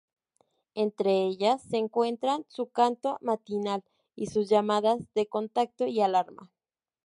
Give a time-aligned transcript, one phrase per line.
[0.73, 3.83] Entre ellas se encuentran su canto matinal,
[4.15, 6.51] y sus llamadas de contacto y alarma.